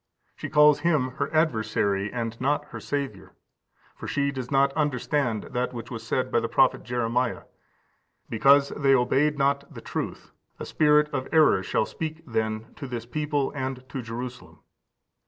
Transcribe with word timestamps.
She 0.35 0.49
calls 0.49 0.79
Him 0.79 1.09
her 1.19 1.31
adversary, 1.31 2.11
and 2.11 2.41
not 2.41 2.65
her 2.69 2.79
Saviour; 2.79 3.35
for 3.95 4.07
she 4.07 4.31
does 4.31 4.49
not 4.49 4.73
understand 4.73 5.43
that 5.51 5.73
which 5.73 5.91
was 5.91 6.01
said 6.01 6.31
by 6.31 6.39
the 6.39 6.47
prophet 6.49 6.81
Jeremiah: 6.81 7.43
"Because 8.27 8.69
they 8.69 8.95
obeyed 8.95 9.37
not 9.37 9.71
the 9.71 9.79
truth, 9.79 10.31
a 10.59 10.65
spirit 10.65 11.07
of 11.13 11.27
error 11.31 11.61
shall 11.61 11.85
speak 11.85 12.23
then 12.25 12.73
to 12.77 12.87
this 12.87 13.05
people 13.05 13.51
and 13.53 13.87
to 13.89 14.01
Jerusalem." 14.01 14.61